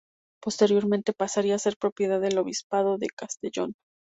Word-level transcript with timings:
Posteriormente 0.41 1.13
pasaría 1.13 1.53
a 1.53 1.59
ser 1.59 1.77
propiedad 1.77 2.19
del 2.19 2.39
obispado 2.39 2.97
de 2.97 3.05
Castellón. 3.15 3.75